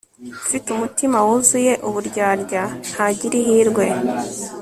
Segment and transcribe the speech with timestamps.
[0.45, 3.85] ufite umutima wuzuye uburyarya, ntagira ihirwe